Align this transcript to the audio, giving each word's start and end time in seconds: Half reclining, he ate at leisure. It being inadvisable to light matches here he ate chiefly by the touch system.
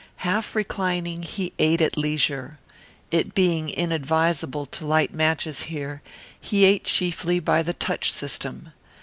Half 0.25 0.55
reclining, 0.55 1.21
he 1.21 1.53
ate 1.59 1.79
at 1.79 1.95
leisure. 1.95 2.57
It 3.11 3.35
being 3.35 3.69
inadvisable 3.69 4.65
to 4.65 4.83
light 4.83 5.13
matches 5.13 5.61
here 5.69 6.01
he 6.41 6.65
ate 6.65 6.85
chiefly 6.85 7.39
by 7.39 7.61
the 7.61 7.73
touch 7.73 8.11
system. 8.11 8.73